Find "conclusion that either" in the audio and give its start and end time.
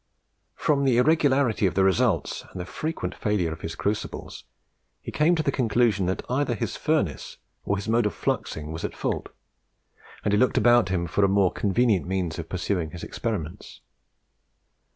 5.51-6.55